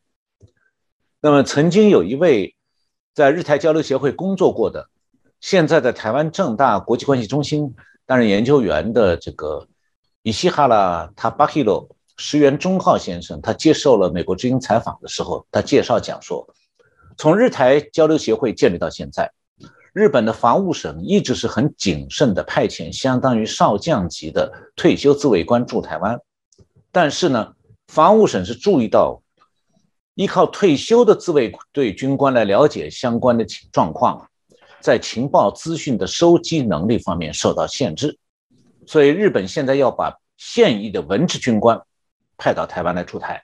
[1.21, 2.54] 那么，曾经有一位
[3.15, 4.89] 在日台交流协会工作过的。
[5.39, 7.73] 现在在台湾正大国际关系中心
[8.06, 9.69] 担任研究员的这个
[10.21, 16.45] 伊西哈拉塔巴希罗石原忠浩先生，他接受了美国之音采访的时候，他介绍讲说，
[17.21, 19.31] 从日台交流协会建立到现在，
[19.93, 26.19] 日本的防务省一直是很谨慎的派遣相当于少将级的退休自卫官驻台湾，
[26.91, 27.53] 但是呢，
[27.89, 29.21] 防务省是注意到，
[30.15, 34.27] 依靠退休的自卫队军官来了解相关的情状况。
[34.79, 38.17] 在情报资讯的收集能力方面受到限制，
[38.88, 41.79] 所以日本现在要把现役的文职军官
[42.36, 43.43] 派到台湾来出台，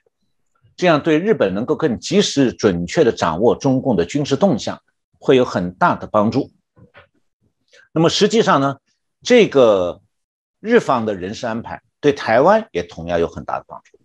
[0.78, 4.80] 这样对日本能够更及时、准确地掌握中共的军事动向
[5.18, 6.50] 会有很大的帮助。
[7.92, 8.78] 那么实际上呢，
[9.22, 10.00] 这个
[10.60, 13.98] 日方的人事安排对台湾也同样有很大的帮助，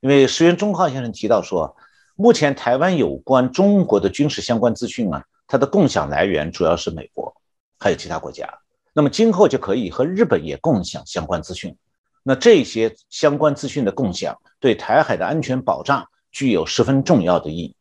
[0.00, 1.76] 因为石原忠浩先生提到说，
[2.16, 5.24] 目前台湾有关中国的军事相关资讯啊。
[5.46, 7.36] 它的共享来源主要是美国，
[7.78, 8.48] 还有其他国家。
[8.94, 11.76] 那么今后就可以和日本也共享相关资讯。
[12.22, 17.74] 那这些相关资讯的共享，对台海的安全保障具有十分重要的意义。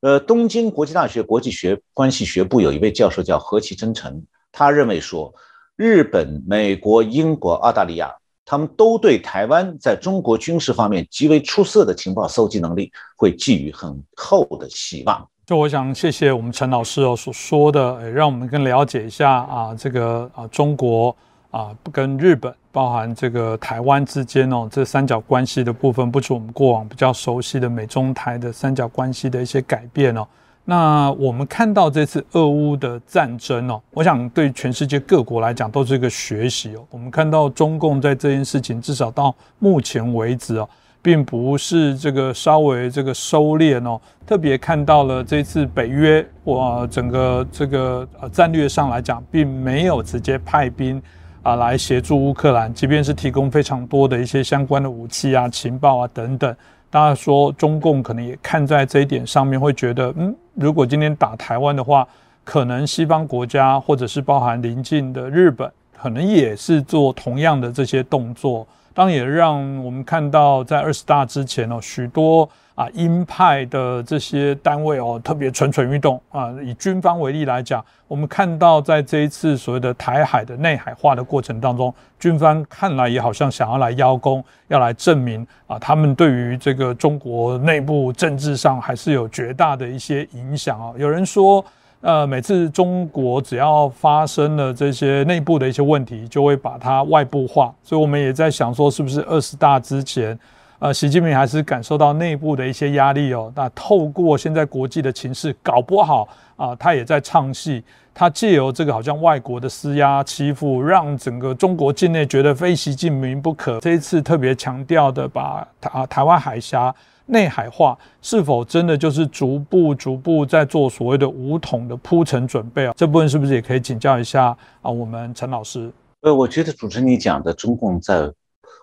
[0.00, 5.32] 呃，东京国际大学国际学关系学部有一位教授叫何其真诚，他认为说，
[5.76, 8.12] 日本、美国、英国、澳大利亚，
[8.44, 15.28] 他们都对台湾在中国军事方面极为出色的情报搜集能力，会寄予很厚的希望。
[15.46, 21.14] 就我想谢谢我们陈老师哦所说的，让我们更了解一下啊这个啊中国
[21.50, 30.26] 啊跟日本，包含这个台湾之间哦这三角关系的部分，不止我们过往比较熟悉的美中台的三角关系的一些改变哦。
[30.64, 36.84] 那我们看到这次俄乌的战争哦，我想对全世界各国来讲都是一个学习哦。
[36.90, 40.68] 我们看到中共在这件事情至少到目前为止哦。
[41.04, 51.02] 并不是这个稍微这个收敛哦，特别看到了这次北约哇，整个这个呃战略上来讲，并没有直接派兵
[51.42, 56.54] 啊来协助乌克兰，即便是提供非常多的一些相关的武器啊、情报啊等等。
[56.88, 62.06] 大家说中共可能也看在这一点上面，会觉得嗯，如果今天打台湾的话，
[62.44, 68.66] 可能西方国家或者是包含邻近的日本，可能也是做同样的这些动作。
[68.94, 76.52] 当然也让我们看到，在二十大之前哦，许多啊鹰派的这些单位哦，特别蠢蠢欲动啊。
[76.62, 90.92] 以军方为例来讲，我们看到在这一次所谓的台海的内海化的过程当中，军方看来也好像想要来邀功，要来证明啊，他们对于这个中国内部政治上还是有绝大的一些影响啊。
[90.96, 91.64] 有人说。
[92.02, 97.72] 呃，每次中国只要发生了这些内部的一些问题，就会把它外部化。
[97.80, 100.36] 所以我们也在想说，是不是二十大之前，
[100.80, 103.52] 呃，习近平还是感受到内部的一些压力哦？
[103.54, 107.84] 那透过现在国际的情势，搞不好啊，他也在唱戏。
[108.12, 113.78] 他借由这个好像外国的施压欺负，让整个中国境内觉得非习近平不可。
[113.78, 116.92] 这一次特别强调的，把台台湾海峡。
[117.26, 122.94] 内海化是否真的就是逐步逐步在做所谓的武统的铺陈准备啊？
[122.96, 124.90] 这部分是不是也可以请教一下啊？
[124.90, 128.30] 我们陈老师，呃，我觉得主持人你讲的中共在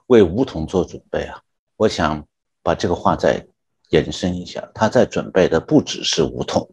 [0.07, 1.39] 为武统做准备啊，
[1.77, 2.25] 我想
[2.63, 3.45] 把这个话再
[3.89, 6.67] 延伸一下，他在准备的不只是武统，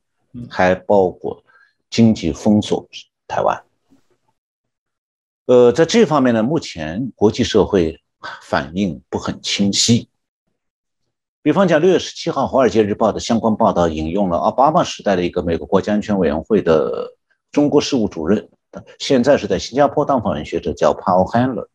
[0.48, 1.42] 还包括
[1.90, 2.86] 经济封锁
[3.26, 3.62] 台湾。
[5.46, 8.00] 呃，在这方面呢，目前国际社会
[8.42, 10.08] 反应不很清晰。
[11.46, 17.08] 比方讲，六月十七号，《华尔街日报》的相关报道引用了奥巴马时代的一个美国国家安全委员会的
[17.52, 18.48] 中国事务主任，
[18.98, 21.68] 现在是在新加坡当访问学者，叫 Paul Handler。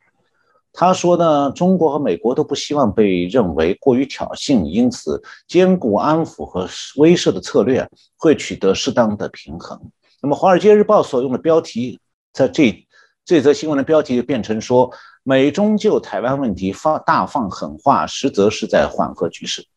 [0.73, 6.67] 他说呢，中国和美国都不希望被认为过于挑衅，因此兼顾安抚和
[6.97, 9.79] 威慑的策略会取得适当的平衡。
[10.21, 11.97] 那么，《华尔街日报》所用的标题，
[12.33, 12.85] 在这
[13.23, 14.91] 这则新闻的标题就变成说，
[15.23, 19.67] 美中就台湾问题放大放狠话，实则是在缓和局势。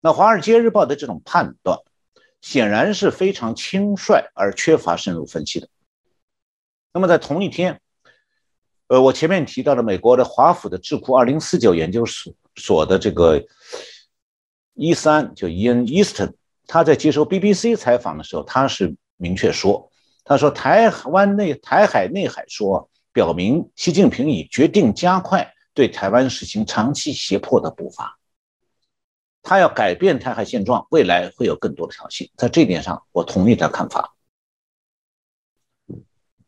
[0.00, 1.78] 那《华尔街日报》的这种判断，
[2.42, 5.68] 显然是非常轻率而缺乏深入分析的。
[6.92, 7.80] 那么在同一天，
[8.88, 13.42] 呃，我前面提到的美国的华府的智库二零四九研究所所的这个
[14.74, 16.34] 伊三就伊恩伊斯顿，
[16.66, 19.90] 他在接受 BBC 采访的时候，他是明确说，
[20.22, 28.18] 他说台湾内台海内海说表明，习近平已决定加快对台湾实行长期胁迫的步伐，
[29.40, 32.28] 他要改变台海现状，未来会有更多的挑衅。
[32.36, 34.16] 在这一点上，我同意他看法。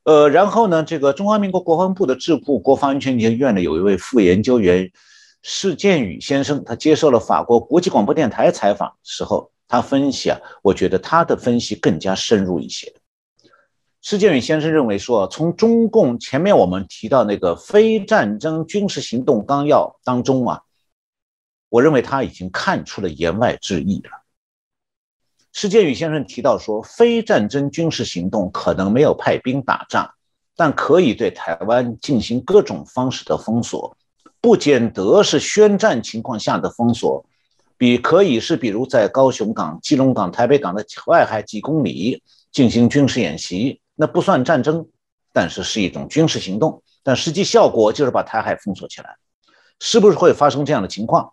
[0.02, 4.90] 呃，然后呢，这个中华民国国防部的智库国防安全研究院的有一位副研究员
[5.42, 12.92] 施建宇先生，他接受了法国国际广播电台采访时候，他分析啊，我觉得他的分析更加深入一些。
[14.08, 20.60] 施建宇先生认为说，从中共前面我们提到那个非战争军事行动纲要当中啊，
[21.68, 24.10] 我认为他已经看出了言外之意了。
[25.52, 30.08] 施建宇先生提到说，非战争军事行动可能没有派兵打仗，
[30.54, 33.96] 但可以对台湾进行各种方式的封锁，
[34.40, 37.26] 不见得是宣战情况下的封锁，
[37.76, 44.88] 比可以是比如在高雄港、基隆港、台北港的外海几公里进行军事演习，那不算战争，
[45.32, 49.16] 但是是一种军事行动，但实际效果就是把台海封锁起来，
[49.80, 51.32] 是不是会发生这样的情况？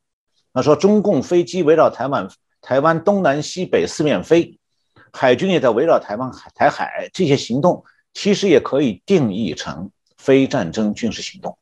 [0.52, 2.28] 他说，中共飞机围绕台湾。
[2.66, 4.58] 台湾东南西北四面飞，
[5.12, 7.84] 海军也在围绕台湾海台海，这些行动
[8.14, 11.58] 其实也可以定义成非战争军事行动。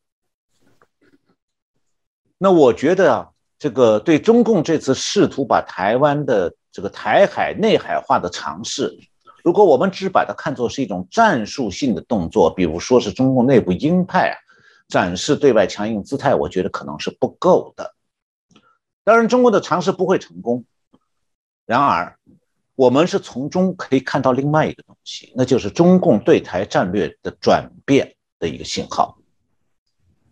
[2.37, 8.95] 那我觉得啊，这个对中共这次试图把台湾的这个台海内海化的尝试，
[9.43, 14.35] 如果我们只把它看作是一种战术性的动作，比如说是中共内部鹰派啊
[14.87, 17.95] 展示对外强硬姿态，我觉得可能是不够的。
[19.03, 20.63] 当然，中国的尝试不会成功。
[21.65, 22.17] 然而，
[22.75, 29.17] 我们是从中可以看到另外一个东西，那就是中共对台战略的转变的一个信号。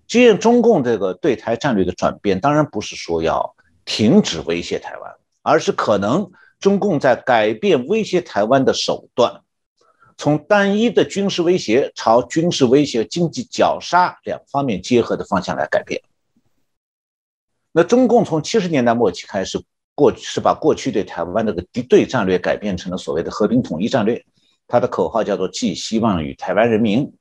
[0.08, 3.56] 既然中共这个对台战略的转变，当然不是说要
[3.86, 6.30] 停止威胁台湾，而是可能
[6.60, 9.42] 中共在改变威胁台湾的手段，
[10.18, 16.02] 从单一的军事威胁朝军事威胁、经济绞杀两方面结合的方向来改变。
[17.72, 19.64] 那中共从七十年代末期开始。
[19.96, 24.26] 过去是把过去对台湾那个敌对战略改变成了所谓的和平统一战略，
[24.66, 27.12] 他的口号叫做寄希望于台湾人民，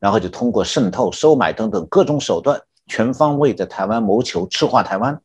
[0.00, 5.20] 然后就通过渗透、收买等等各种手段，全方位在台湾谋求赤化台湾。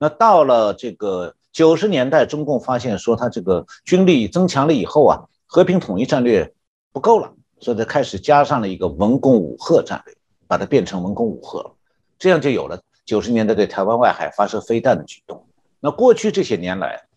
[0.00, 6.54] 那到了这个九十年代，中共发现说他这个军力增强了以后啊，和平统一战略
[6.92, 10.14] 不够了，所以他开始加上了一个文攻武赫战略，
[10.46, 11.74] 把它变成文攻武吓，
[12.16, 15.48] 这样就有了九十年代对台湾外海发射飞弹的举动。
[15.80, 17.08] 那过去这些年来，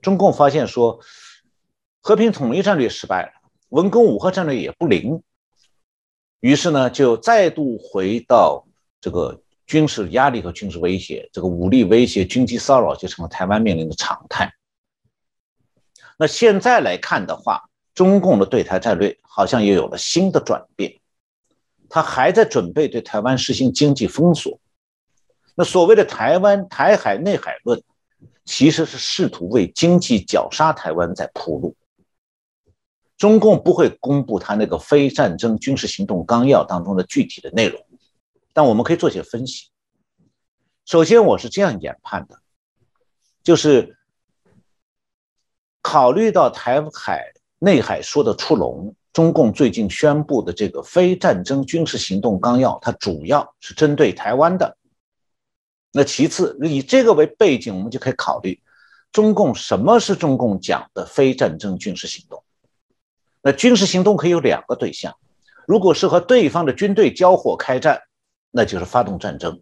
[0.00, 0.98] 中共发现说，
[2.00, 3.32] 和平统一战略失败了，
[3.68, 5.22] 文攻武赫战略也不灵，
[6.40, 8.64] 于是呢，就再度回到
[8.98, 14.52] 这个军事压力和军事威胁，这个武力威胁、军机骚扰就成了台湾面临的常态。
[16.18, 17.62] 那现在来看的话，
[17.94, 20.98] 中共的对台战略好像又有了新的转变，
[21.88, 24.58] 他还在准备对台湾实行经济封锁。
[25.54, 27.80] 那所谓的台湾台海内海论。
[28.46, 31.76] 其实是试图为经济绞杀台湾在铺路。
[33.16, 37.80] 中共不会公布他那个非战争军事行动纲要当中的具体的内容，
[38.60, 39.70] 但我们可以做些分析。
[40.84, 42.38] 首先，我是这样研判的，
[43.42, 43.96] 就是
[45.80, 54.76] 考虑到台海内海说的出笼，中共最近宣布的这个非战争军事行动纲要，它主要是针对台湾的。
[55.90, 58.60] 那其次，以这个为背景，我们就可以考虑，
[59.10, 62.44] 中共什么是中共讲的非战争军事行动？
[63.40, 65.16] 那军事行动可以有两个对象，
[65.66, 68.02] 如果是和对方的军队交火开战，
[68.50, 69.60] 那就是发动战争；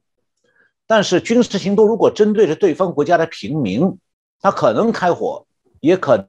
[0.87, 3.99] 但是军事行动如果针对着对方国家的平民，
[4.41, 5.47] 他可能开火，
[5.81, 6.29] 也可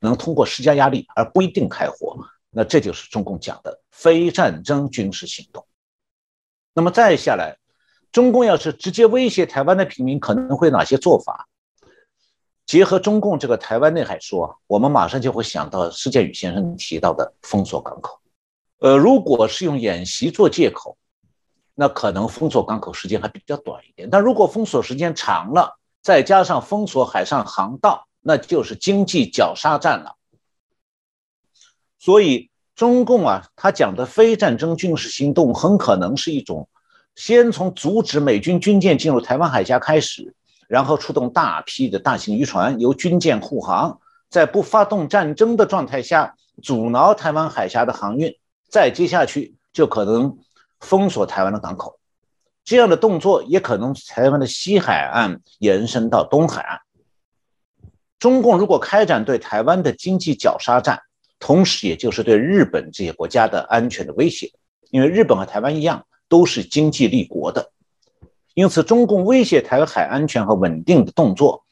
[0.00, 2.16] 能通过施加压力，而不一定开火。
[2.50, 5.66] 那这就是中共讲的非战争军事行动。
[6.74, 7.58] 那么再下来。
[8.10, 11.48] 中共要是直接威胁台湾的平民，可能会哪些做法？
[12.66, 18.20] 结合中共这个台湾内海说，我们马上就会想到施建宇先生提到的封锁港口。
[18.80, 20.98] 呃，如果是用演习做借口，
[21.74, 24.08] 那可能封锁港口时间还比较短一点。
[24.10, 30.16] 但如果封锁时间长了，再加上封锁海上航道，那就是经济绞杀战了。
[31.98, 36.68] 所以中共啊，他讲的非战争军事行动，很可能是一种。
[37.14, 40.34] 先从阻止美军军舰进入台湾海峡开始，
[40.66, 44.00] 然后出动大批的大型渔船，由军舰护航，
[44.30, 48.34] 在不发动战争的状态下阻挠台湾海峡的航运，
[48.68, 50.38] 再接下去就可能
[50.82, 51.98] 封锁台湾的港口。
[52.62, 56.78] 这样的动作也可能台湾的西海岸延伸到东海岸。
[58.18, 61.00] 中共如果开展对台湾的经济绞杀战，
[61.38, 64.52] 同时也就是对日本这些国家的安全的威胁，
[64.90, 66.04] 因为日本和台湾一样。
[66.28, 67.72] 都是经济立国的，
[68.54, 71.62] 因此中共威胁台湾海安全和稳定的动作，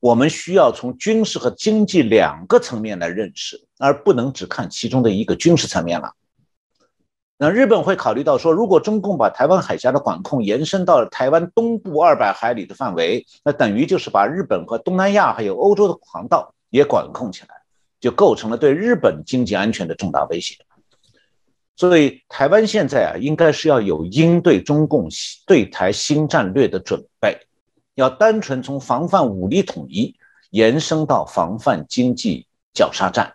[0.00, 6.14] 我们需要从军事和经济两个层面来认识，而不能只看其中的一个军事层面了。
[7.42, 17.62] 那日本会考虑到说，如果中共把台湾海峡的管控延伸到了台湾东部二百海里的范围，那等于就是把日本和东南亚还有欧洲的航道也管控起来，
[17.98, 20.54] 就构成了对日本经济安全的重大威胁。
[21.76, 25.08] 所以，台湾现在啊，应该是要有应对中共
[25.46, 27.46] 对台新战略的准备，
[27.94, 30.14] 要单纯从防范武力统一
[30.50, 33.32] 延伸到防范经济绞杀战，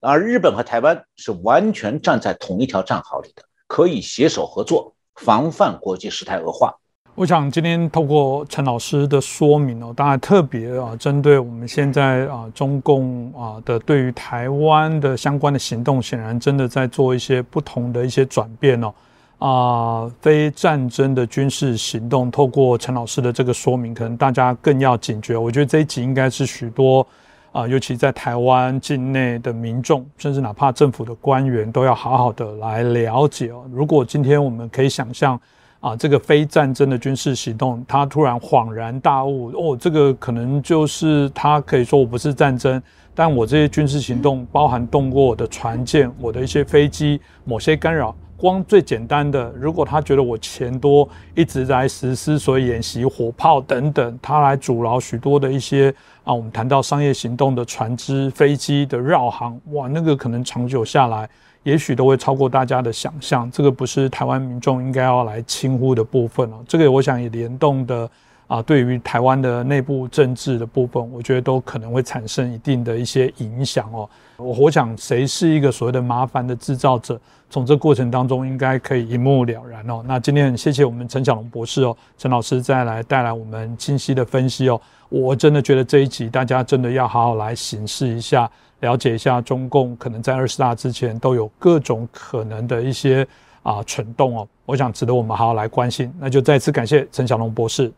[0.00, 6.72] 而日本和台湾是完全站在同一条战壕里的，可以携手合作，防范国际事态恶化。
[7.16, 18.94] 我想今天透过陈老师的说明哦，当然特别啊，针对我们现在啊中共啊的对于台湾的相关的行动，显然真的在做一些不同的一些转变哦
[19.38, 25.36] 啊，非战争的军事行动，透过陈老师的这个说明，可能大家更要警觉。
[25.36, 27.04] 我觉得这一集应该是许多
[27.52, 33.64] 啊，尤其在台湾境内的民众，甚至哪怕政府的官员，都要好好的来了解哦。
[33.72, 35.38] 如果今天我们可以想象。
[35.80, 42.82] 啊，这个非战争的军事行动，他突然恍然大悟，哦，这个可能就是他可以说我不是战争，
[43.14, 48.12] 但我这些军事行动包含动过我的船舰、我的一些飞机，某些干扰。
[48.36, 55.94] 光最简单的，如果他觉得我钱多，一直在实施所以演习火炮等等，他来阻挠许多的一些
[56.28, 61.26] 啊，我们谈到商业行动的船只、飞机的绕航，哇，那个可能长久下来。
[61.62, 66.62] 也许都会超过大家的想象，这个不是台湾民众应该要来轻忽的部分哦。
[66.68, 68.08] 这个我想也联动的
[68.46, 74.08] 啊，对于台湾的内部政治的部分，我觉得都可能会产生一定的一些影响哦。
[74.36, 77.18] 我我想谁是一个所谓的麻烦的制造者，
[77.50, 80.02] 从这过程当中应该可以一目了然哦。
[80.06, 84.80] 那今天很谢谢我们陈小龙博士哦，陈老师再来带来我们清晰的分析哦。
[85.08, 88.50] 我真的觉得这一集大家真的要好好来审视一下。
[88.80, 93.26] 了解一下中共可能在二十大之前都有各种可能的一些
[93.64, 96.12] 啊蠢动哦，我想值得我们好好来关心。
[96.16, 97.92] 那就再次感谢陈小龙博士。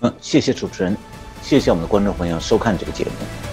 [0.00, 0.96] 嗯，谢谢主持人，
[1.40, 3.51] 谢谢我们的观众朋友收看这个节目。